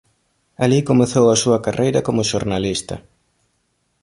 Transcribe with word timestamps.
Alí 0.63 0.79
comezou 0.89 1.25
a 1.29 1.39
súa 1.43 1.59
carreira 1.65 1.99
como 2.07 2.27
xornalista. 2.31 2.95